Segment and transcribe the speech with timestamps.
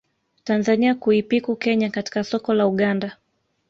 [0.43, 3.17] Tanzania kuipiku Kenya katika soko la Uganda